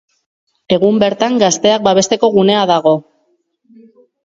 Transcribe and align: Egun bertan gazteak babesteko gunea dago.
Egun 0.77 0.97
bertan 1.03 1.37
gazteak 1.43 1.85
babesteko 1.89 2.33
gunea 2.39 2.65
dago. 2.75 2.97